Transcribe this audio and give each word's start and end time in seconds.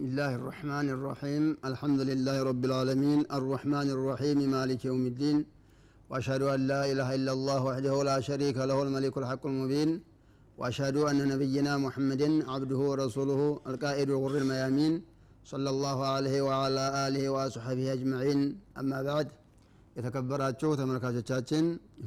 بسم 0.00 0.08
الله 0.08 0.34
الرحمن 0.34 0.88
الرحيم. 0.96 1.44
الحمد 1.70 2.00
لله 2.10 2.36
رب 2.50 2.64
العالمين. 2.64 3.20
الرحمن 3.38 3.88
الرحيم. 3.96 4.38
مالك 4.56 4.84
يوم 4.84 5.06
الدين. 5.12 5.38
وأشهد 6.10 6.42
أن 6.42 6.60
لا 6.72 6.82
إله 6.92 7.08
إلا 7.18 7.32
الله 7.36 7.64
وحده 7.64 7.94
لا 8.10 8.20
شريك 8.28 8.56
له 8.70 8.78
الملك 8.82 9.14
الحق 9.18 9.44
المبين. 9.46 9.90
وأشهد 10.58 10.96
أن 11.10 11.18
نبينا 11.32 11.72
محمد 11.84 12.22
عبده 12.52 12.80
ورسوله 12.90 13.60
القائد 13.70 14.10
غر 14.10 14.34
الميامين. 14.42 14.92
صلى 15.52 15.70
الله 15.74 15.98
عليه 16.14 16.36
وعلى 16.48 16.84
آله 17.06 17.24
وصحبه 17.36 17.92
أجمعين. 17.96 18.40
أما 18.80 18.98
بعد 19.02 19.28
يتكبرات 19.96 20.60
شوثة 20.60 20.84
ملكات 20.84 21.50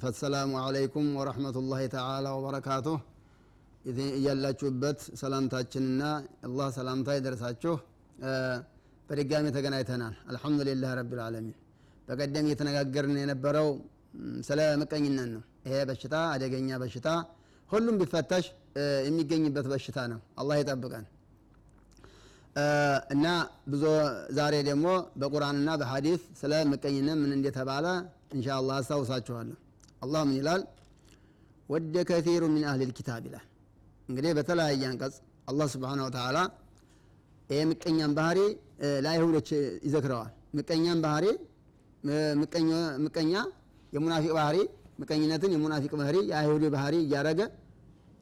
فالسلام 0.01 0.55
عليكم 0.65 1.03
ورحمة 1.17 1.55
الله 1.61 1.81
تعالى 1.97 2.29
وبركاته. 2.29 3.12
እያላችሁበት 3.85 4.99
ሰላምታችንና 5.21 6.01
አላህ 6.47 6.67
ሰላምታ 6.77 7.15
ይደርሳችሁ። 7.17 7.73
በድጋሚ 9.09 9.45
ተገናኝተናል። 9.55 10.13
አልሐምዱሊላህ 10.29 10.91
ረቢልዓለሚን 10.99 11.55
በቀደም 12.07 12.45
እየተነጋገርን 12.47 13.17
የነበረው 13.21 13.67
ስለ 14.47 14.59
ምቀኝነት 14.81 15.27
ነው። 15.33 15.43
ይሄ 15.65 15.75
በሽታ 15.89 16.15
አደገኛ 16.33 16.69
በሽታ 16.81 17.09
ሁሉም 17.69 17.95
ቢፈተሽ 18.01 18.45
የሚገኝበት 19.07 19.67
በሽታ 19.71 19.99
ነው። 20.11 20.19
አላህ 20.41 20.55
ይጠብቀን። 20.61 21.05
እና 23.13 23.27
ብዙ 23.71 23.83
ዛሬ 24.37 24.55
ደግሞ 24.67 24.87
በቁርአንና 25.21 25.69
በሐዲስ 25.81 26.21
ስለ 26.41 26.53
ምቀኝነት 26.71 27.17
ምን 27.21 27.31
እንደተባለ 27.37 27.85
እንሻ 28.33 28.47
አላህ 28.57 28.75
አስታውሳችኋለሁ። 28.81 29.57
አላህ 30.01 30.21
ምን 30.27 30.37
ይላል? 30.39 30.61
ወደ 31.69 31.95
ከቲሩ 32.09 32.43
ሚን 32.53 32.63
አህል 32.69 32.81
ልኪታብ 32.89 33.23
ይላል 33.27 33.45
እንግዲህ 34.09 34.31
በተለያየ 34.37 34.83
አንቀጽ 34.89 35.15
አላህ 35.47 35.67
ስብሓን 35.73 35.99
ወተላ 36.05 36.37
ይህ 37.49 37.63
ምቀኛን 37.71 38.11
ባህሪ 38.17 38.39
ለአይሁዶች 39.05 39.49
ይዘክረዋል። 39.85 40.31
ምቀኛን 40.57 40.99
ባህሪ 41.05 41.25
ምቀኛ 43.03 43.33
የሙናፊቅ 43.93 44.31
ባህሪ 44.37 44.57
ምቀኝነትን 45.01 45.51
የሙናፊቅ 45.55 45.91
ባህሪ 46.01 46.17
የአይሁድ 46.29 46.63
ባህሪ 46.75 46.95
እያደረገ 47.05 47.41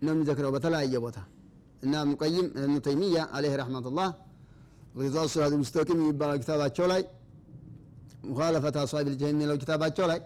ነው 0.02 0.12
የሚዘክረው 0.16 0.52
በተለያየ 0.56 0.96
ቦታ። 1.06 1.18
እና 1.84 2.04
ሙቀይም 2.10 2.48
እብኑ 2.58 2.76
ተይሚያ 2.88 3.24
አለህ 3.36 3.54
ረሕመቱላህ 3.62 4.10
ሪዛ 5.00 5.18
ስራት 5.34 5.54
ሙስተቂም 5.62 6.00
የሚባለው 6.02 6.38
ኪታባቸው 6.42 6.86
ላይ 6.92 7.02
ሙኻለፈት 8.28 8.76
አስዋብ 8.82 9.08
ልጀህም 9.14 9.36
የሚለው 9.36 9.58
ኪታባቸው 9.62 10.06
ላይ 10.12 10.20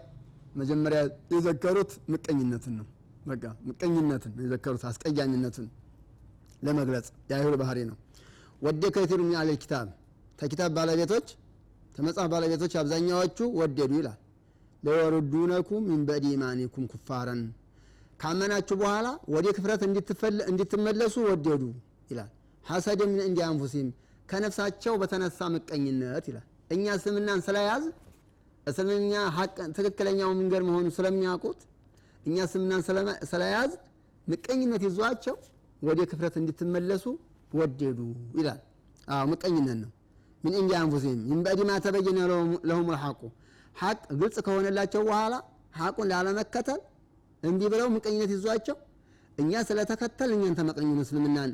መጀመሪያ 0.56 1.00
የዘከሩት 1.34 1.90
ምቀኝነትን 2.12 2.74
ነው 2.80 2.86
በቃ 3.26 3.44
ምቀኝነትን 3.68 4.32
የዘከሩት 4.42 4.84
አስቀያሚነትን 4.90 5.66
ለመግለጽ 6.62 7.06
የአይሁድ 7.30 7.54
ባህሪ 7.62 7.78
ነው። 7.90 7.96
ወደ 8.62 8.84
ከቲሩ 8.94 9.20
ሚን 9.24 9.36
አህል 9.40 9.50
ኪታብ 9.62 9.88
ተኪታብ 10.38 10.70
ባለቤቶች 10.76 11.26
ተመጽሐፍ 11.96 12.28
ባለቤቶች 12.32 12.72
አብዛኛዎቹ 12.80 13.38
ወደዱ 13.60 13.92
ይላል። 14.00 14.18
ለወሩዱነኩም 14.82 15.84
ሚን 15.90 16.00
በዕድ 16.08 16.24
ኢማኒኩም 16.32 16.84
ኩፋረን 16.92 17.40
ካመናችሁ 18.20 18.76
በኋላ 18.82 19.06
ወደ 19.34 19.46
ክፍረት 19.56 19.80
እንድትመለሱ 20.50 21.14
ወደዱ 21.28 21.62
ይላል። 22.10 22.30
ሐሰድ 22.64 23.00
ምን 23.08 23.20
እንዲ 23.28 23.38
አንፉሲም 23.48 23.88
ከነፍሳቸው 24.28 24.94
በተነሳ 25.00 25.48
ምቀኝነት 25.54 26.24
ይላል። 26.30 26.46
እኛ 26.74 26.84
እስልምናን 26.98 27.40
ስለያዝ 27.46 27.84
እስልምኛ 28.66 29.12
ትክክለኛው 29.76 30.30
መንገድ 30.38 30.62
መሆኑ 30.68 30.86
ስለሚያውቁት 30.96 31.60
እኛ 32.26 32.36
እስልምናን 32.46 32.82
ስለያዝ 33.30 33.72
ምቀኝነት 34.26 34.82
ይዟቸው 34.86 35.36
ወደ 35.82 36.00
ክፍረት 36.10 36.34
እንድትመለሱ 36.40 37.04
ወደዱ 37.52 37.98
ይላል። 38.38 38.60
አዎ 39.08 39.24
ምቀኝነት 39.32 39.78
ነው። 39.82 39.90
ምን 40.44 40.54
እንዲ 40.60 40.72
አንፉሲም 40.80 41.18
ምን 41.30 41.38
በዕድ 41.44 41.60
ማ 41.68 41.76
ተበየነ 41.84 42.18
ለሁም 42.68 42.88
ልሐቁ 42.88 43.20
ሐቅ 43.76 44.00
ግልጽ 44.20 44.36
ከሆነላቸው 44.46 45.02
በኋላ 45.08 45.34
ሐቁን 45.78 46.06
ላለመከተል 46.12 46.80
እንዲህ 47.42 47.68
ብለው 47.72 47.88
ምቀኝነት 47.96 48.30
ይዟቸው 48.34 48.76
እኛ 49.38 49.62
ስለተከተል 49.68 50.30
እኛን 50.36 50.54
ተመቀኙን 50.58 51.00
እስልምናን 51.04 51.50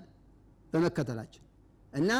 በመከተላችን። 0.72 1.42
እና 1.92 2.10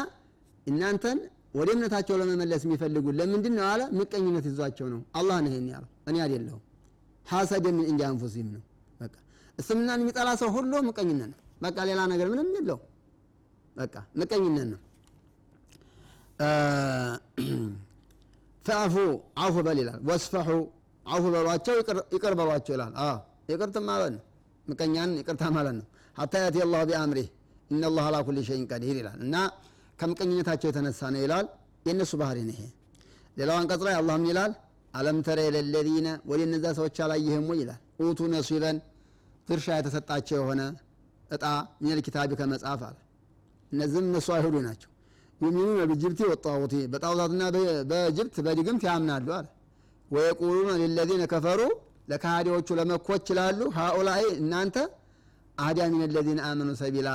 እናንተን 0.67 1.19
ወደ 1.55 1.69
እምነታቸው 1.75 2.15
ለመመለስ 2.21 2.61
የሚፈልጉት 2.65 3.15
ለምንድን 3.19 3.53
ነው 3.57 3.65
አለ 3.71 3.81
ምቀኝነት 3.99 4.45
ይዟቸው 4.49 4.87
ነው። 4.93 5.01
አላህ 5.19 5.37
ነው 5.45 5.51
ያለው። 5.73 5.89
እኔ 6.09 6.15
አይደለሁም 6.25 6.61
ሐሰድ 7.25 7.65
ምን 7.69 7.85
እንዲ 7.91 8.01
አንፉሲም 8.07 8.47
ነው። 8.55 8.61
በቃ 8.99 9.13
እስልምናን 9.57 10.01
የሚጠላ 10.03 10.29
ሰው 10.41 10.49
ሁሉ 10.55 10.73
ምቀኝነት 10.87 11.29
ነው። 11.33 11.39
በቃ 11.63 11.77
ሌላ 11.89 12.01
ነገር 12.11 12.27
ምንም 12.33 12.49
የለው 12.57 12.79
በቃ 13.75 13.93
ምቀኝነት 14.21 14.67
ነው። 14.73 14.81
ፈዕፉ 18.65 18.95
አውፍ 19.41 19.55
በል 19.65 19.77
ይላል። 19.81 19.99
ወስፈሑ 20.07 20.49
አውፍ 21.03 21.25
በሏቸው 21.33 21.75
ይቅር 22.15 22.33
በሏቸው 22.39 22.73
ይላል። 22.75 22.93
ይቅርት 23.51 23.75
ማለት 23.89 24.11
ነው። 24.15 24.21
ምቀኛን 24.67 25.11
ይቅርታ 25.19 25.43
ማለት 25.55 25.75
ነው። 25.79 25.85
ሀታ 26.17 26.33
ያቲ 26.43 26.57
አላሁ 26.65 26.81
ቢአምሪህ 26.89 27.27
ኢነላህ 27.71 28.03
አላ 28.09 28.17
ኩሊ 28.27 28.39
ሸይን 28.47 28.65
ቀዲር 28.71 28.95
ይላል። 29.01 29.17
እና 29.25 29.35
ከምቀኝነታቸው 29.99 30.67
የተነሳ 30.71 31.01
ነው 31.13 31.21
ይላል። 31.25 31.45
የእነሱ 31.85 32.11
ባህሪ 32.21 32.37
ነው 32.47 32.53
ይሄ። 32.55 32.61
ሌላው 33.37 33.55
አንቀጽ 33.59 33.81
ላይ 33.87 33.95
አላህ 33.99 34.15
ምን 34.19 34.27
ይላል 34.31 34.51
አለም 34.93 35.17
ተረ 35.25 35.39
ለለዚነ 35.55 36.07
ወደ 36.29 36.39
እነዛ 36.47 36.65
ሰዎች 36.77 36.97
አላየህም 37.05 37.45
ወይ 37.51 37.59
ይላል። 37.61 37.79
ኡቱ 38.01 38.19
ነሲበን 38.33 38.77
ድርሻ 39.47 39.67
የተሰጣቸው 39.77 40.35
የሆነ 40.39 40.61
እጣ 41.29 41.43
ሚነል 41.81 41.99
ኪታቢ 42.05 42.31
ከመጽሐፍ 42.39 42.81
አለ። 42.87 42.97
እነዚህም 43.71 44.05
እነሱ 44.09 44.27
አይሁዱ 44.35 44.55
ናቸው። 44.67 44.89
ዩሚኑነ 45.41 45.79
ብጅብቲ 45.91 46.19
ወጣሁቲ 46.31 46.73
በጣዖታትና 46.91 47.43
በጅብት 47.91 48.35
በድግምት 48.45 48.83
ያምናሉ 48.89 49.27
አለ። 49.37 49.47
ወየቁሉነ 50.11 50.69
ሊለዚነ 50.81 51.23
ከፈሩ 51.31 51.61
ለካሃዲዎቹ 52.09 52.67
ለመኮች 52.79 53.25
ይላሉ። 53.31 53.59
ሃኡላይ 53.77 54.23
እናንተ 54.37 54.77
አህዳ 55.57 55.79
ሚን 55.93 56.11
ለዚነ 56.15 56.39
አመኑ 56.47 56.69
ሰቢላ 56.79 57.09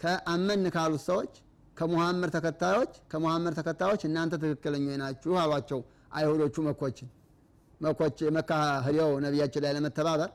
ከአመን 0.00 0.64
ካሉት 0.74 1.02
ሰዎች 1.08 1.32
ከሙሐመድ 1.76 2.30
ተከታዮች 2.36 2.92
ከሙሐመድ 3.10 3.54
ተከታዮች 3.58 4.02
እናንተ 4.08 4.34
ትክክለኞች 4.42 4.96
ናችሁ 5.02 5.32
አሏቸው 5.42 5.80
አይሁዶቹ 6.16 6.56
መኮችን 6.66 7.08
መኮች 7.80 8.18
መካ 8.36 8.50
ህዲያው 8.84 9.10
ነቢያችን 9.24 9.62
ላይ 9.64 9.72
ለመተባበር 9.76 10.30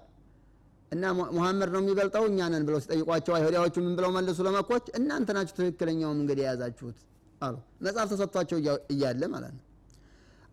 እና 0.91 1.03
ሙሐመድ 1.29 1.69
ነው 1.73 1.81
የሚበልጠው 1.83 2.23
እኛ 2.29 2.47
ነን 2.53 2.63
ብለው 2.67 2.79
ሲጠይቋቸው 2.83 3.33
አይሁዳዎቹ 3.37 3.75
ምን 3.85 3.93
ብለው 3.97 4.09
መልሱ 4.15 4.39
ለመኮች 4.47 4.85
እናንተ 4.97 5.29
ናችሁ 5.37 5.55
ትክክለኛው 5.59 6.11
መንገድ 6.19 6.39
የያዛችሁት 6.41 6.97
አሉ። 7.41 7.55
መጽሐፍ 7.85 8.07
ተሰጥቷቸው 8.11 8.57
እያለ 8.93 9.23
ማለት 9.33 9.53
ነው። 9.57 9.63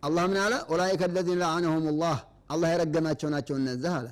አላህ 0.02 0.24
ምን 0.30 0.38
አለ? 0.42 0.54
ኡላይከ 0.72 1.02
አለዚነ 1.08 1.38
ለዓነሁም 1.42 1.86
ላህ 2.00 2.18
አላህ 2.50 2.68
የረገማቸው 2.74 3.28
ናቸው 3.34 3.54
እነዚህ 3.60 3.92
አለ። 3.98 4.06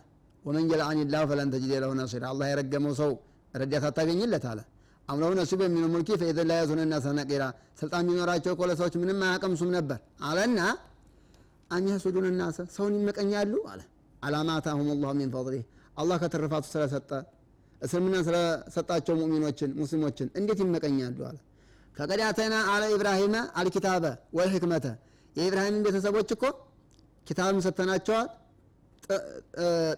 ወመን 0.45 0.65
የልዓን 0.73 0.99
ላሁ 1.13 1.23
ፈለን 1.31 1.49
ተጅድ 1.55 1.73
ለሁ 1.85 1.93
ነሲራ 2.01 2.25
አላህ 2.33 2.47
የረገመው 2.51 2.93
ሰው 3.01 3.13
ረዳት 3.55 3.85
አታገኝለት 3.91 4.45
አለ። 4.51 4.61
አምለሁ 5.09 5.31
ነሲብ 5.39 5.61
የሚኑ 5.65 5.85
ሙልኪ 5.93 6.11
ፈኢዘን 6.21 6.47
ላ 6.51 6.59
የዙነ 6.59 6.81
ናሰ 6.93 7.07
ስልጣን 7.81 8.05
ቢኖራቸው 8.09 8.53
እኮ 8.55 8.63
ለሰዎች 8.71 8.95
ምንም 9.03 9.19
አያቀምሱም 9.27 9.71
ነበር 9.77 9.99
አለና 10.29 10.61
አም 11.71 11.87
የሱዱን 11.91 12.27
ናሰ 12.41 12.59
ሰውን 12.75 12.95
ይመቀኛሉ 12.99 13.55
አለ። 13.71 13.81
አላማታሁም 14.23 14.89
ላሁ 14.97 15.13
ሚን 15.19 15.31
ፈضሊህ 15.35 15.65
አላህ 15.97 16.17
ከትርፋቱ 16.23 16.65
ስለሰጠ 16.73 17.11
እስልምና 17.81 18.17
ስለሰጣቸው 18.27 19.15
ሙእሚኖችን 19.21 19.71
ሙስሊሞችን 19.81 20.29
እንዴት 20.39 20.61
ይመቀኛሉ 20.65 21.19
አለ። 21.29 21.37
ፈቀድ 21.97 22.21
አለ 22.69 22.83
ኢብራሂመ 22.95 23.37
አልኪታበ 23.59 24.05
ወልሕክመተ። 24.39 24.87
የኢብራሂምን 25.37 25.83
ቤተሰቦች 25.87 26.29
እኮ 26.37 26.45
ኪታብም 27.27 27.59
ሰተናቸዋል 27.67 28.29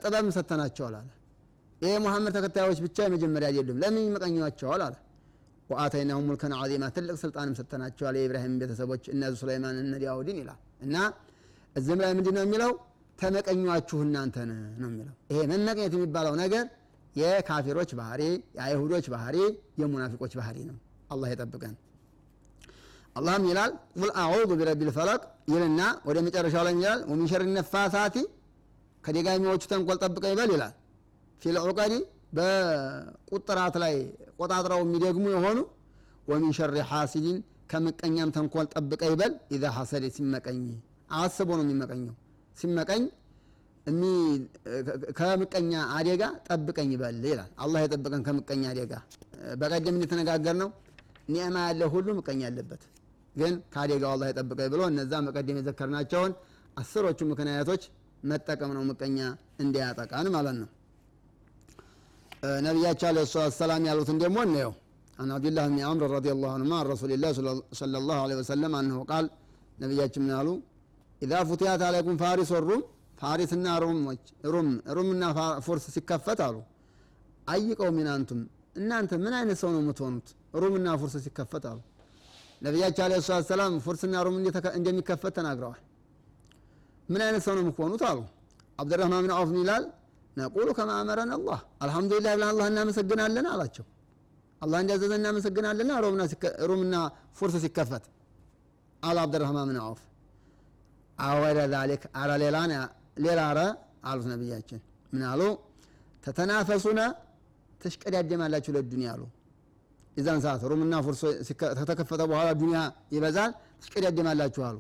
ጥበብም 0.03 0.31
ሰተናቸዋል 0.37 0.95
አለ። 0.99 1.09
ይህ 1.81 1.97
ሙሐመድ 2.05 2.33
ተከታዮች 2.37 2.79
ብቻ 2.85 2.97
የመጀመሪያ 3.07 3.49
አይደሉም። 3.51 3.79
ለምን 3.83 4.03
ይመቀኟቸዋል 4.07 4.83
አለ። 4.87 4.95
ወአተይናሁም 5.71 6.25
ሙልከን 6.29 6.53
ዓዚማ 6.59 6.85
ትልቅ 6.97 7.17
ስልጣንም 7.23 7.55
ሰተናቸዋል 7.59 8.15
የኢብራሂም 8.19 8.55
ቤተሰቦች 8.61 9.03
እነዚ 9.15 9.35
ሱለይማን 9.41 9.77
እነ 9.83 9.93
ይላል። 10.37 10.59
እና 10.81 10.97
እዚህም 11.79 12.01
ላይ 12.05 12.13
ምንድን 12.15 12.35
ነው 12.37 12.45
የሚለው? 12.47 12.73
ተመቀኟችሁ 13.19 13.99
እናንተን 14.05 14.51
ነው 14.83 14.89
የሚለው። 14.91 15.15
ይሄ 15.31 15.39
መመቀኘት 15.53 15.93
የሚባለው 15.97 16.35
ነገር 16.43 16.65
የካፊሮች 17.17 17.91
ባህሪ 18.01 18.23
የአይሁዶች 18.57 19.07
ባህሪ 19.15 19.37
የሙናፊቆች 19.81 20.33
ባህሪ 20.41 20.59
ነው። 20.69 20.77
አላህ 21.11 21.29
የጠብቀን 21.33 21.75
አላህም 23.17 23.45
ይላል 23.51 23.71
ቁል 23.97 24.11
አዑዙ 24.23 24.51
ቢረቢ 24.53 24.81
ልፈለቅ 24.89 25.21
ይልና 25.53 25.81
ወደ 26.09 26.19
መጨረሻው 26.27 26.63
ላይ 26.67 26.75
ይላል 26.77 27.01
ወሚን 27.11 27.29
ነፋሳቲ 27.57 28.17
ከደጋሚዎቹ 29.05 29.63
ተንኮል 29.73 29.99
ጠብቀው 30.05 30.31
ይበል 30.35 30.51
ይላል። 30.55 30.75
ፊልዑቀዲ 31.43 31.93
በቁጥራት 32.39 33.77
ላይ 33.83 33.95
ቆጣጥረው 34.39 34.81
የሚደግሙ 34.85 35.27
የሆኑ 35.35 35.59
ወሚን 36.29 36.53
ሐሲዲን 36.91 37.39
ከምቀኛም 37.71 38.31
ተንኮል 38.37 38.67
ጠብቀ 38.75 39.03
ይበል 39.13 39.33
ኢዛ 39.55 39.65
ሐሰደ 39.77 40.05
ሲመቀኝ 40.17 40.61
አስቦ 41.20 41.50
ነው 41.60 41.64
የሚመቀኘው 41.66 42.16
ሲመቀኝ 42.58 43.04
ከምቀኛ 45.20 45.72
አደጋ 45.98 46.24
ጠብቀኝ 46.48 46.90
ይበል 46.96 47.18
ይላል 47.32 47.50
አላህ 47.64 47.80
የጠብቀን 47.86 48.22
ከምቀኛ 48.28 48.64
አደጋ 48.74 48.94
በቀደም 49.62 49.96
እንደተነጋገር 49.98 50.56
ነው 50.62 50.70
ኒዕማ 51.34 51.58
ያለ 51.68 51.84
ሁሉ 51.94 52.08
ምቀኛ 52.20 52.42
አለበት 52.50 52.84
ግን 53.36 53.54
ከአደጋው 53.74 54.12
አላህ 54.16 54.28
የጠብቀኝ 54.32 54.70
ብሎ 54.74 54.82
እነዛ 54.92 55.14
መቀደም 55.28 55.58
የዘከርናቸውን 55.62 56.34
አስሮቹ 56.78 57.20
ምክንያቶች 57.32 57.84
መጠቀም 58.32 58.72
ነው 58.78 58.84
ምቀኛ 58.92 59.20
እንዲያጠቃን 59.64 60.28
ማለት 60.36 60.56
ነው 60.62 60.70
ነቢያቸው 62.68 63.08
አለ 63.12 63.20
ሰላት 63.34 63.56
ሰላም 63.62 63.86
ያሉትን 63.92 64.20
ደግሞ 64.26 64.40
እንየው 64.48 64.74
عن 65.18 65.30
عبد 65.38 65.48
الله 65.50 65.66
بن 65.72 65.80
عمرو 65.90 66.08
رضي 66.18 66.32
الله 66.36 66.50
عنهما 66.56 66.76
عن 66.80 66.86
رسول 66.94 67.12
الله 67.16 67.32
صلى 67.82 67.98
الله 68.02 68.18
عليه 68.26 68.38
وسلم 68.42 68.72
أنه 68.82 68.98
قال 69.12 69.26
ነቢያችን 69.78 70.22
ምን 70.26 70.34
አሉ 70.40 70.48
إذا 71.23 71.33
فتحت 71.49 71.83
عليكم 71.87 72.17
فارس 72.23 72.51
روم 72.63 72.83
ፋሪስና 73.23 73.69
ሩሞች 73.83 74.25
ሩም 74.53 74.69
ሩምና 74.97 75.25
ፎርስ 75.67 75.87
ሲከፈት 75.95 76.41
አሉ 76.47 76.57
أي 77.47 77.91
قوم 77.97 78.09
أنتم 78.15 78.41
እናንተ 78.81 79.13
ምን 79.23 79.35
አይነት 79.39 79.59
ሰው 79.63 79.71
ነው 79.75 79.81
የምትሆኑት 79.83 80.29
ሩምና 80.63 80.89
ፎርስ 81.01 81.15
ሲከፈት 81.25 81.65
አሉ 81.71 81.79
ነቢያችን 82.63 83.03
عليه 83.07 83.15
الصلاة 83.27 83.47
والسلام 83.51 83.75
ፎርስና 83.85 84.23
ሩም 84.27 84.37
እንደሚከፈት 84.79 85.35
ተናግረዋል 85.39 85.81
ምን 87.09 87.23
አይነት 87.27 87.43
ሰው 87.47 87.55
ነው 87.57 87.63
የምትሆኑት 87.65 88.03
አሉ 88.11 88.19
አብድራህማን 88.79 89.23
ብን 89.25 89.33
አውፍ 89.37 89.53
ይላል 89.59 89.85
نقول 90.37 90.69
كما 90.79 90.91
الله 91.37 91.61
አልሐምዱሊላህ 91.85 92.33
ብለን 92.35 92.49
አላህ 92.51 92.67
እናመሰግናለን 92.73 93.47
አላቸው 93.55 93.87
አላህ 94.61 94.79
እንዲያዘዘ 94.83 95.13
እናመሰግናለን 95.21 95.91
ሩምና 96.71 96.95
ፎርስ 97.39 97.57
ሲከፈት 97.65 98.05
አሉ 99.03 99.17
አብድራህማን 99.25 99.67
ብን 99.71 99.79
አውፍ 99.85 100.01
أو 101.19 101.35
غير 101.35 101.59
ذلك 101.73 102.03
አረ 102.21 102.31
ሌላን 102.43 102.73
ሌላ 103.25 103.41
አረ 103.51 103.61
አሉት 104.09 104.27
ነቢያችን 104.33 104.81
ምን 105.13 105.23
አሉ? 105.31 105.41
تتنافسون 106.25 107.01
ተሽቀዳደማላችሁ 107.81 108.71
ለዱንያ 108.77 109.09
አሉ። 109.15 109.23
የዛን 110.17 110.41
ሰዓት 110.45 110.63
ሩምና 110.71 110.95
ፉርሶ 111.07 111.23
ከተከፈተ 111.61 112.23
በኋላ 112.31 112.49
ዱንያ 112.61 112.79
ይበዛል 113.15 113.51
ትሽቀዳደማላችሁ 113.81 114.63
አሉ። 114.69 114.79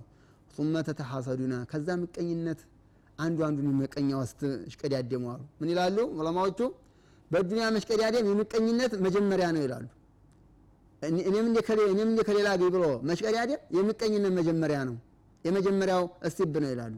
ثم 0.56 0.75
تتحاسدون 0.87 1.55
ከዛ 1.70 1.88
ምቀኝነት 2.00 2.61
አንዱ 3.19 3.38
አንዱን 3.49 3.69
መቀኛ 3.82 4.11
ውስጥ 4.23 4.41
ሽቀዳደሙ 4.73 5.25
አሉ። 5.34 5.43
ምን 5.61 5.69
ይላሉ 5.73 5.96
ዑለማዎቹ? 6.19 6.61
በዱንያ 7.31 7.64
መሽቀዳደም 7.76 8.26
የምቀኝነት 8.31 8.93
መጀመሪያ 9.06 9.46
ነው 9.55 9.62
ይላሉ። 9.67 9.87
እኔም 11.23 11.44
እንደ 12.06 12.20
ከሌላ 12.29 12.49
ብሎ 12.67 12.84
መሽቀዳደም 13.11 13.61
የምቀኝነት 13.76 14.32
መጀመሪያ 14.38 14.79
ነው 14.88 14.96
የመጀመሪያው 15.44 16.05
እስቲብ 16.29 16.55
ነው 16.64 16.70
ይላሉ። 16.73 16.94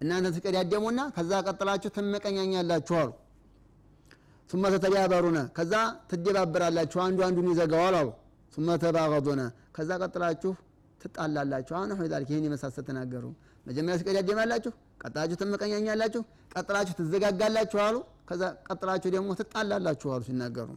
እናንተ 0.00 0.28
ትቀዳደሙና 0.36 1.00
ከዛ 1.16 1.32
ቀጥላችሁ 1.46 1.90
ትመቀኛኛላችሁ 1.96 2.94
አሉ። 3.00 3.10
ሱመ 4.50 4.64
ተተባበሩነ 4.74 5.38
ከዛ 5.56 5.74
ትደባበራላችሁ፣ 6.10 6.98
አንዱ 7.04 7.18
አንዱን 7.26 7.46
ይዘጋዋል 7.52 7.94
አሉ። 8.00 8.08
ሱመ 8.54 8.76
ተባገዱነ 8.82 9.42
ከዛ 9.76 9.90
ቀጥላችሁ 10.02 10.52
ትጣላላችሁ። 11.00 11.74
አሁን 11.78 11.90
ሆይ 11.98 12.08
ዛልክ 12.12 12.28
ይህን 12.32 12.44
የመሳሰል 12.48 12.84
ተናገሩ። 12.88 13.24
መጀመሪያ 13.66 13.96
ትቀዳደማላችሁ፣ 14.02 14.72
ቀጥላችሁ 15.02 15.36
ትመቀኛኛላችሁ፣ 15.42 16.22
ቀጥላችሁ 16.54 16.94
ትዘጋጋላችሁ 17.00 17.78
አሉ። 17.86 17.96
ከዛ 18.30 18.42
ቀጥላችሁ 18.68 19.08
ደግሞ 19.14 19.30
ትጣላላችሁ 19.40 20.08
አሉ 20.14 20.22
ሲናገሩ 20.28 20.68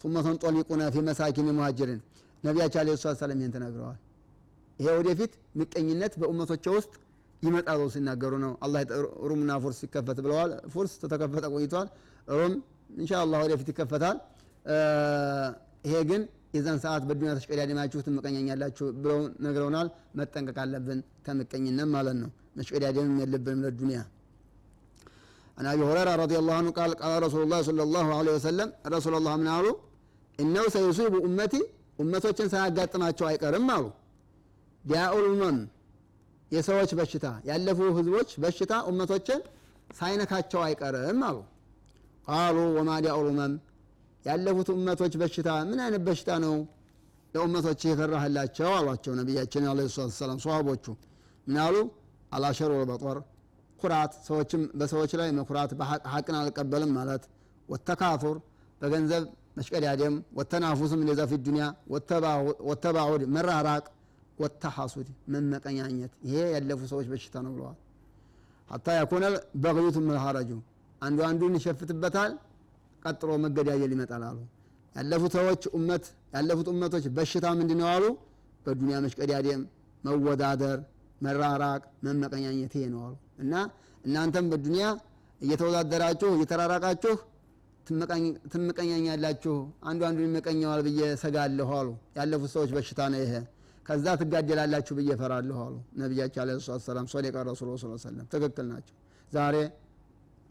ثم 0.00 0.14
تنطلقون 0.26 0.82
في 0.94 1.02
مساكين 1.08 1.48
المهاجرين 1.58 2.00
ነቢያችን 2.42 2.80
عليه 2.82 2.96
السلام 3.20 3.38
ይህን 3.40 3.52
ተናግረዋል። 3.56 3.98
ይሄ 4.78 4.88
ወደፊት 5.00 5.32
ምቀኝነት 5.60 6.14
በእመቶቼ 6.20 6.64
ውስጥ 6.76 6.92
ይመጣሉ 7.42 7.80
ሲናገሩ 7.94 8.32
ነው። 8.44 8.52
አላህ 8.64 8.80
ሩምና 9.30 9.52
ፉርስ 9.64 9.78
ይከፈት 9.86 10.18
ብለዋል። 10.24 10.50
ፉርስ 10.74 10.92
ተተከፈተ 11.02 11.44
ቆይቷል። 11.54 11.88
ሩም 12.38 12.54
እንሻ 12.98 13.12
አላህ 13.24 13.38
ወደፊት 13.44 13.68
ይከፈታል። 13.72 14.16
ይሄ 15.86 15.96
ግን 16.10 16.22
የዛን 16.56 16.78
ሰዓት 16.84 17.02
በዱኒያ 17.08 17.32
ተሽቀዳድማችሁ 17.38 17.98
ትምቀኛኛላችሁ 18.06 18.86
ብለው 19.02 19.18
ነግረውናል። 19.44 19.88
መጠንቀቅ 20.18 20.56
አለብን 20.64 21.00
ከምቀኝነት 21.26 21.88
ማለት 21.96 22.16
ነው። 22.22 22.30
መሽቀዳድም 22.58 23.16
የለብንም 23.22 23.62
ለዱኒያ 23.66 24.00
عن 25.58 25.66
ابي 25.66 25.82
هريره 25.90 26.12
رضي 26.24 26.36
الله 26.40 26.54
عنه 26.54 26.70
قال 26.70 26.90
قال 26.96 27.12
رسول 27.22 27.42
الله 27.42 27.60
صلى 27.62 27.82
الله 27.86 28.06
عليه 28.18 28.32
وسلم 28.38 28.68
رسول 28.88 29.14
الله 29.14 29.32
من 29.36 29.48
قالوا 29.48 29.74
انه 30.38 30.62
سيصيب 30.68 31.12
امتي 31.26 31.60
امتوችን 31.98 32.48
ሳያጋጥማቸው 32.52 33.26
አይቀርም 33.28 33.66
አሉ 33.74 33.84
ዲያኡል 34.86 35.26
የሰዎች 36.50 36.90
በሽታ 36.98 37.26
ያለፉ 37.48 37.78
ህዝቦች 37.96 38.30
በሽታ 38.42 38.72
ኡመቶችን 38.90 39.40
ሳይነካቸው 39.90 40.60
አይቀርም 40.66 41.20
አሉ። 41.28 41.38
ቃሉ 42.28 42.56
ወማ 42.76 42.90
ዲያኡል 43.04 43.38
ያለፉት 44.24 44.68
ኡመቶች 44.74 45.14
በሽታ 45.20 45.48
ምን 45.68 45.78
አይነት 45.84 46.02
በሽታ 46.06 46.30
ነው? 46.44 46.54
ለኡመቶች 47.34 47.80
የፈራህላቸው 47.88 48.70
አሏቸው 48.76 49.12
ነቢያችን 49.18 49.64
አለ 49.70 49.80
ሰላት 49.94 50.14
ሰላም 50.18 50.38
ሰሃቦቹ። 50.44 50.84
ምን 51.46 51.58
አሉ? 51.64 51.76
አላሸሩ 52.32 52.70
በጦር 52.90 53.18
ኩራት 53.78 54.12
ሰዎችም 54.26 54.62
በሰዎች 54.78 55.12
ላይ 55.20 55.28
መኩራት 55.38 55.70
ሀቅን 56.12 56.36
አልቀበልም 56.38 56.92
ማለት 56.98 57.24
ወተካፉር 57.68 58.36
በገንዘብ 58.80 59.24
መሽቀዳደም 59.58 60.14
ወተናፉስም 60.38 61.00
እንደዛ 61.02 61.20
ፊ 61.30 61.38
ዱኒያ 61.46 61.66
ወተባዑድ 62.70 63.22
መራራቅ 63.36 63.84
ወተሐሱድ 64.38 65.08
መመቀኛኘት። 65.32 66.12
ይሄ 66.26 66.36
ያለፉ 66.54 66.80
ሰዎች 66.92 67.06
በሽታ 67.12 67.34
ነው 67.44 67.52
ብለዋል። 67.56 67.76
ሀታ 68.68 68.86
ያኮነ 68.98 69.24
በግዩቱ 69.62 69.96
መልሀረጁ 70.08 70.50
አንዱ 71.02 71.18
አንዱን 71.28 71.54
ይሸፍትበታል 71.58 72.32
ቀጥሎ 73.02 73.30
መገዳየል 73.44 73.90
ይመጣል 73.94 74.22
አሉ። 74.28 74.38
ያለፉት 74.94 75.32
ሰዎች 75.38 75.62
ኡመት 75.76 76.04
ያለፉት 76.34 76.68
ኡመቶች 76.72 77.04
በሽታ 77.16 77.46
ምንድን 77.58 77.78
ነው 77.80 77.88
አሉ? 77.94 78.04
በዱኒያ 78.66 78.96
መሽቀዳደም 79.04 79.62
መወዳደር 80.04 80.78
መራራቅ 81.20 81.82
መመቀኛኘት 82.06 82.72
ይሄ 82.76 82.84
ነው 82.94 83.00
አሉ። 83.06 83.14
እና 83.42 83.52
እናንተም 84.04 84.46
በዱኒያ 84.52 84.86
እየተወዳደራችሁ 85.40 86.28
እየተራራቃችሁ 86.36 87.14
ትመቀኛኛላችሁ 88.52 89.54
አንዱ 89.88 90.00
አንዱ 90.08 90.18
ይመቀኘዋል 90.26 90.80
ብዬ 90.86 91.00
ሰጋለሁ 91.22 91.68
አሉ። 91.78 91.88
ያለፉት 92.16 92.50
ሰዎች 92.54 92.70
በሽታ 92.76 93.00
ነው 93.12 93.20
ይሄ 93.22 93.34
ከዛ 93.86 94.06
ትጋደላላችሁ 94.20 94.94
ብዬ 94.98 95.10
ፈራለሁ 95.20 95.58
አሉ። 95.64 95.74
ነቢያቸው 96.00 96.40
አለ 96.42 96.50
ሰላት 96.60 96.82
ሰላም 96.86 97.06
ረሱሉ 97.50 97.68
ስ 97.76 97.90
ሰለም 98.04 98.26
ትክክል 98.32 98.66
ናቸው። 98.72 98.94
ዛሬ 99.32 99.56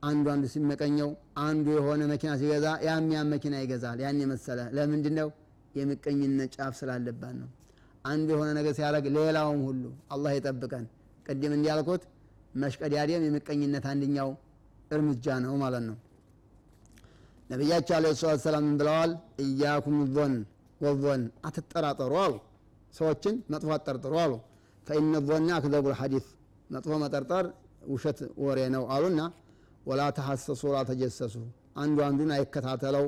አንዱ 0.04 0.26
አንዱ 0.34 0.46
ሲመቀኘው 0.54 1.10
አንዱ 1.44 1.68
የሆነ 1.78 2.02
መኪና 2.12 2.32
ሲገዛ 2.42 2.66
ያም 2.88 3.06
ያን 3.14 3.28
መኪና 3.34 3.56
ይገዛል። 3.64 4.00
ያን 4.04 4.18
የመሰለ 4.24 4.60
ለምንድ 4.78 5.06
ነው 5.20 5.30
የምቀኝነት 5.76 6.50
ጫፍ 6.56 6.74
ስላለባት 6.80 7.36
ነው። 7.42 7.50
አንዱ 8.06 8.28
የሆነ 8.36 8.50
ነገር 8.60 8.74
ሲያደረግ 8.78 9.06
ሌላውም 9.18 9.62
ሁሉ 9.68 9.84
አላህ 10.12 10.32
ይጠብቀን። 10.38 10.86
ቅድም 11.28 11.54
እንዲያልኩት 11.58 12.04
መሽቀዳደም 12.56 13.24
የምቀኝነት 13.28 13.86
አንደኛው 13.92 14.30
እርምጃ 14.92 15.26
ነው 15.46 15.54
ማለት 15.64 15.84
ነው። 15.90 15.98
ነቢያቸው 17.50 17.96
አለ 17.98 18.06
ሰላት 18.20 18.42
ሰላም 18.46 18.68
ብለዋል? 18.80 19.12
እያኩም 19.44 19.98
ዞን 20.16 20.36
ወዞን 20.82 21.24
አትጠራጠሩ 21.48 22.14
አሉ 22.24 22.34
ሰዎችን 22.96 23.36
መጥፎ 23.54 23.70
አጠርጥሩ 23.76 24.14
አሉ። 24.24 24.34
ፈኢነ 24.88 25.16
ዞና 25.28 25.50
አክዘቡ 25.58 25.86
ልሐዲስ 25.94 26.26
መጥፎ 26.70 26.92
መጠርጠር 27.04 27.46
ውሸት 27.92 28.20
ወሬ 28.44 28.60
ነው 28.76 28.84
አሉና 28.96 29.22
ወላ 29.86 30.02
ተሐሰሱ 30.18 30.62
ወላ 30.70 30.80
ተጀሰሱ 30.90 31.36
አንዱ 31.82 31.98
አንዱን 32.08 32.30
አይከታተለው 32.36 33.06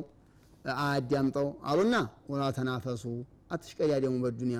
አያዳምጠው 0.79 1.47
አሉና 1.69 1.95
ወላ 2.31 2.43
ተናፈሱ 2.57 3.03
አትሽቀዳደሙ 3.53 4.15
በዱንያ 4.23 4.59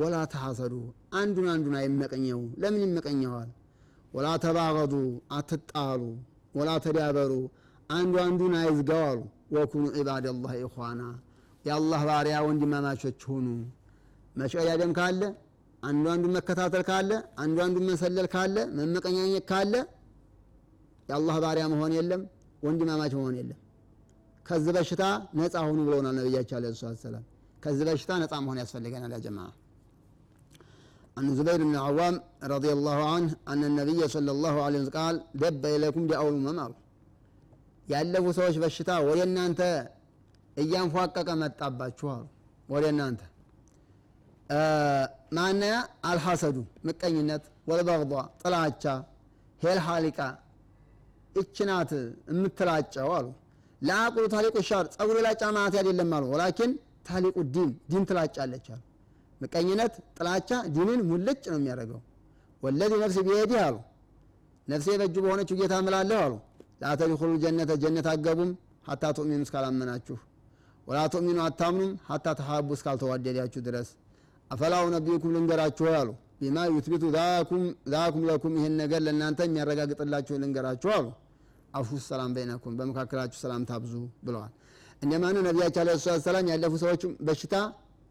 ወላ 0.00 0.16
ተሐሰዱ 0.32 0.74
አንዱን 1.20 1.46
አንዱን 1.54 1.74
አይመቀኘው 1.78 2.40
ለምን 2.62 2.82
ይመቀኘዋል? 2.86 3.48
ወላ 4.12 4.28
ተባገዱ 4.44 4.94
አትጣሉ 5.36 6.02
ወላ 6.54 6.70
ተዳበሩ 6.84 7.32
አንዱ 7.90 8.14
አንዱን 8.24 8.54
አይዝጋው 8.60 9.02
አሉ። 9.08 9.20
ወኩኑ 9.56 9.84
ዒባደላህ 9.96 10.52
ኢኽዋና 10.60 11.02
የአላህ 11.64 12.00
ባሪያ 12.08 12.36
ወንድማማቾች 12.46 13.20
ሁኑ 13.30 13.46
መሽቀዳደም 14.37 14.91
ካለ 14.99 15.21
አንዱ 15.83 16.05
አንዱን 16.13 16.31
መከታተል 16.37 16.83
ካለ 16.89 17.11
አንዱ 17.43 17.57
አንዱን 17.65 17.85
መሰለል 17.91 18.27
ካለ 18.35 18.55
መመቀኛኘት 18.77 19.45
ካለ 19.51 19.73
የአላህ 21.09 21.35
ባሪያ 21.43 21.65
መሆን 21.73 21.93
የለም 21.97 22.21
ወንድማማች 22.63 23.13
መሆን 23.19 23.35
የለም 23.39 23.59
ከዚህ 24.45 24.71
በሽታ 24.77 25.03
ነፃ 25.39 25.55
ሁኑ 25.69 25.79
ብለውናል 25.87 26.15
ነቢያቸው 26.19 26.55
አለ 26.59 26.71
ሰላት 26.81 27.01
ሰላም 27.05 27.25
ከዚህ 27.63 27.83
በሽታ 27.89 28.11
ነፃ 28.23 28.33
መሆን 28.45 28.57
ያስፈልገናል 28.63 29.13
ያ 29.17 29.21
ጀማ 29.27 29.39
عن 31.17 31.25
زبير 31.37 31.59
بن 31.63 31.75
عوام 31.87 32.15
رضي 32.53 32.71
الله 32.77 32.99
عنه 33.13 33.29
أن 33.51 33.61
النبي 33.69 34.01
صلى 34.15 34.31
الله 34.35 34.55
عليه 34.65 34.79
وسلم 34.79 34.95
قال 34.99 35.15
دب 35.41 35.63
إليكم 35.75 36.03
دعوا 36.11 36.31
الأمم 36.33 36.71
ያለፉ 37.87 38.25
ሰዎች 38.37 38.55
በሽታ 38.63 38.89
ወደ 39.07 39.19
እናንተ 39.27 39.61
እያንፏቀቀ 40.57 41.29
መጣባችሁ 41.41 42.07
አሉ 42.15 42.23
ወደ 42.69 42.85
እናንተ 42.93 43.21
ማነያ 45.36 45.74
الحسد 46.10 46.56
ምቀኝነት 46.86 47.44
والبغضاء 47.70 48.12
ጥላቻ 48.42 48.84
هي 49.60 49.78
الحالقة 49.86 50.18
እችናት 51.34 51.90
የምትላጨው 52.30 53.10
አሉ። 53.18 53.26
لا 53.80 53.89
أقول 53.89 54.24
تحلق 54.34 54.56
الشعر 54.68 54.84
ጸጉር 54.94 55.16
ላጫ 55.26 55.42
ማለት 55.56 55.74
አይደለም 55.80 56.12
አሉ። 56.16 56.24
ولكن 56.32 56.72
تحلق 57.08 57.36
الدين 57.54 57.70
ዲን 57.90 58.04
ትላጫለች 58.08 58.66
አሉ። 58.74 58.80
ምቀኝነት 59.40 59.94
ጥላቻ 60.18 60.50
ዲንን 60.76 61.00
ሙልጭ 61.10 61.42
ነው 61.52 61.58
የሚያደርገው። 61.60 62.00
والذي 62.62 62.92
نفسي 63.02 63.18
بيده 63.28 63.60
አሉ። 63.66 63.76
ነፍሴ 64.68 64.88
በእጁ 65.00 65.16
በሆነችው 65.24 65.56
ጌታ 65.60 65.74
እምላለሁ 65.82 66.18
አሉ። 66.24 66.34
ላተድኹሉ 66.82 67.30
ጀነተ 67.44 67.72
ጀነት 67.82 68.06
አገቡም 68.12 68.50
ሀታ 68.88 69.04
ቱእሚኑ 69.16 69.40
እስካላመናችሁ። 69.46 70.16
ወላ 70.86 70.98
ቱእሚኑ 71.12 71.38
አታምኑም 71.46 71.92
ሀታ 72.08 72.26
ተሓቡ 72.38 72.68
እስካልተዋደዳችሁ 72.76 73.60
ድረስ 73.66 73.88
አፈላው 74.50 74.84
ነቢዩኩም 74.94 75.32
ልንገራችሁ 75.36 75.86
አሉ። 75.98 76.08
ቢማ 76.40 76.58
ዩትቢቱ 76.70 77.04
ዛኩም 77.92 78.22
ለኩም 78.24 78.52
ይህን 78.58 78.74
ነገር 78.80 79.00
ለእናንተ 79.06 79.40
የሚያረጋግጥላችሁ 79.46 80.34
ልንገራችሁ 80.42 80.90
አሉ። 80.96 81.06
አፉ 81.78 81.98
ሰላም 82.06 82.30
በይነኩም 82.36 82.74
በመካከላችሁ 82.78 83.38
ሰላም 83.42 83.62
ታብዙ 83.70 83.94
ብለዋል። 84.26 84.52
እንደማኑ 85.02 85.36
ነቢያቸው 85.46 85.80
አለ 85.82 85.90
ሰላት 86.04 86.22
ሰላም 86.26 86.46
ያለፉ 86.52 86.74
ሰዎች 86.84 87.02
በሽታ 87.26 87.54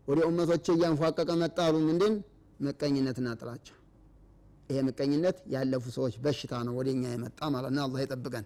ወደ 0.08 0.20
ኡመቶች 0.27 0.67
እያንፏቀቀ 0.74 1.29
መጣ 1.41 1.58
አሉ። 1.67 1.75
ምንድን? 1.88 2.13
ምቀኝነትና 2.60 3.27
ጥላቻ። 3.39 3.65
ይሄ 4.70 4.77
ምቀኝነት 4.88 5.38
ያለፉ 5.53 5.84
ሰዎች 5.98 6.15
በሽታ 6.24 6.53
ነው 6.67 6.74
ወደ 6.79 6.88
እኛ 6.96 7.03
የመጣ 7.13 7.39
ማለት 7.56 7.72
ነው። 7.75 7.84
አላህ 7.86 8.00
ይጠብቀን። 8.06 8.46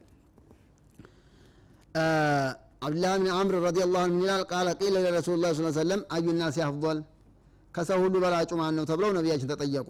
አብዱላህ 2.85 3.13
ብን 3.15 3.27
አምር 3.35 3.55
ረዲ 3.65 3.79
ላሁ 3.87 4.03
ምን 4.11 4.21
ይላል 4.23 4.43
ቃለ 4.51 4.67
ቂለ 4.79 4.95
ለረሱሉ 5.05 5.35
ላ 5.43 5.49
ስ 5.57 5.71
ሰለም 5.77 6.01
አዩ 6.15 6.25
ናስ 6.37 6.57
አፍضል 6.65 6.99
ከሰው 7.75 7.99
ሁሉ 8.03 8.15
በላጩ 8.23 8.51
ማን 8.59 8.75
ነው 8.77 8.85
ተብለው 8.89 9.11
ነቢያችን 9.17 9.49
ተጠየቁ። 9.51 9.89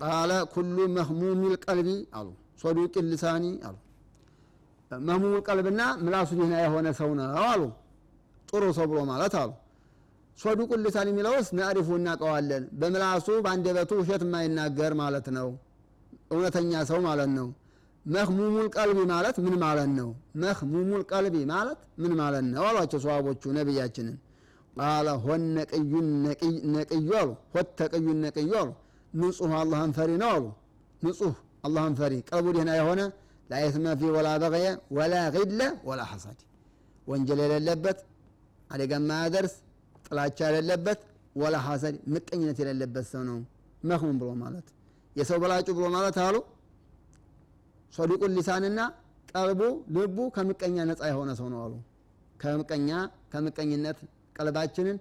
ቃለ 0.00 0.32
ኩሉ 0.52 0.76
መህሙሚ 0.96 1.42
ልቀልቢ 1.52 1.88
አሉ። 2.18 2.28
ሶዱቅ 2.62 2.94
ልሳኒ 3.10 3.44
አሉ። 3.66 3.76
መህሙሙ 4.90 5.34
ቀልብና 5.46 5.82
ምላሱ 6.02 6.30
ደህና 6.40 6.56
የሆነ 6.64 6.88
ሰው 6.98 7.10
ነው 7.18 7.38
አሉ። 7.46 7.62
ጥሩ 8.48 8.64
ሰው 8.76 8.86
ብሎ 8.90 8.98
ማለት 9.10 9.34
አሉ። 9.40 9.50
ሶዱቁ 10.38 10.70
ልሳን 10.80 11.08
የሚለውስ 11.10 11.46
ነዕሪፉ 11.58 11.88
እናውቀዋለን። 11.98 12.64
በምላሱ 12.80 13.26
በአንደበቱ 13.44 13.90
ውሸት 14.00 14.22
የማይናገር 14.26 14.92
ማለት 15.00 15.28
ነው። 15.36 15.48
እውነተኛ 16.32 16.82
ሰው 16.90 16.98
ማለት 17.06 17.30
ነው። 17.38 17.48
መህሙሙል 18.04 18.66
ቀልቢ 18.76 18.98
ማለት 19.12 19.36
ምን 19.44 19.54
ማለት 19.62 19.90
ነው? 19.98 20.08
መህሙሙል 20.42 21.02
ቀልቢ 21.12 21.36
ማለት 21.52 21.80
ምን 22.02 22.12
ማለት 22.20 22.44
ነው? 22.50 22.62
አሏቸው 22.68 23.00
ሰዋቦቹ 23.04 23.42
ነቢያችንን 23.58 24.16
ቃለ 24.76 25.08
ሆን 25.22 25.42
ነቅዩን 25.56 26.08
ነቅዩ 26.74 27.08
አሉ። 27.20 27.30
ሆት 27.54 27.68
ተቅዩን 27.78 28.18
ነቅዩ 28.24 28.50
አሉ። 28.60 28.70
ንጹህ 29.12 29.52
አላህን 29.60 29.92
ፈሪ 29.98 30.10
ነው 30.22 30.30
አሉ። 30.34 30.44
ንጹህ 31.02 31.34
አላህን 31.66 31.94
ፈሪ። 32.00 32.12
ቀልቡ 32.30 32.46
ደህና 32.56 32.70
የሆነ 32.80 33.00
ላየትመ 33.50 33.86
ፊ 33.98 34.10
ወላ 34.16 34.28
በቀየ 34.42 34.66
ወላ 34.96 35.14
ጊለ 35.36 35.60
ወላ 35.88 36.02
ሐሳድ። 36.10 36.38
ወንጀል 37.06 37.40
የሌለበት 37.44 37.98
አደጋ 38.70 38.92
ማያደርስ 39.04 39.54
ጥላቻ 40.06 40.38
የሌለበት 40.48 41.00
ወላ 41.36 41.56
ሐሰድ 41.66 41.96
ምቀኝነት 42.12 42.58
የሌለበት 42.62 43.06
ሰው 43.12 43.22
ነው። 43.28 43.38
መህሙም 43.82 44.16
ብሎ 44.20 44.30
ማለት 44.42 44.66
የሰው 45.16 45.38
በላጩ 45.42 45.68
ብሎ 45.76 45.86
ማለት 45.94 46.16
አሉ። 46.24 46.36
ሶዲቁን 47.92 48.32
ሊሳንና 48.36 48.80
ቀልቡ 49.32 49.60
ልቡ 49.96 50.18
ከምቀኛ 50.34 50.76
ነፃ 50.90 51.00
የሆነ 51.10 51.30
ሰው 51.40 51.48
ነው 51.52 51.60
አሉ። 51.64 51.74
ከምቀኛ 52.36 52.90
ከምቀኝነት 53.32 53.98
ቀልባችንን 54.35 54.97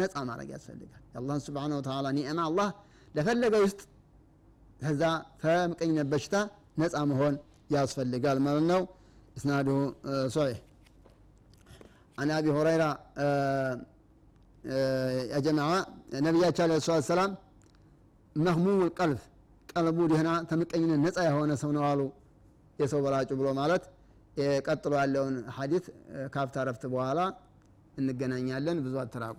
ነፃ 0.00 0.14
ማድረግ 0.30 0.48
ያስፈልጋል 0.56 1.02
የአላህን 1.14 1.42
ስብሓን 1.46 1.72
ወተላ 1.78 2.06
ኒዕማ 2.18 2.40
አላህ 2.50 2.68
ለፈለገ 3.14 3.54
ውስጥ 3.66 3.80
ከዛ 4.82 5.02
ከምቀኝነት 5.42 6.08
በሽታ 6.12 6.34
ነፃ 6.82 6.94
መሆን 7.12 7.34
ያስፈልጋል 7.76 8.38
ማለት 8.46 8.64
ነው 8.72 8.82
እስናዱ 9.38 9.68
ሶሒሕ 10.36 10.58
عن 12.20 12.28
ابي 12.38 12.50
هريره 12.58 12.90
يا 15.32 15.38
جماعه 15.46 15.78
نبياتنا 16.26 16.64
عليه 16.66 16.76
الصلاه 16.80 17.00
والسلام 17.02 17.30
مهموم 18.36 18.78
القلب 18.88 19.18
ቀልቡ 19.72 19.98
ደህና 20.12 20.28
ተምቀኝነት 20.50 21.00
ነፃ 21.06 21.16
የሆነ 21.28 21.52
ሰው 21.62 21.70
ነው 21.76 21.82
አሉ 21.90 22.00
የሰው 22.80 23.00
በላጩ 23.04 23.30
ብሎ 23.40 23.48
ማለት 23.60 23.82
ቀጥሎ 24.66 24.92
ያለውን 25.02 25.34
ሀዲት 25.56 25.84
ካፍታ 26.34 26.56
ረፍት 26.68 26.82
በኋላ 26.92 27.20
እንገናኛለን። 27.97 28.77
ብዙ 28.85 28.95
አትራቁ 28.99 29.37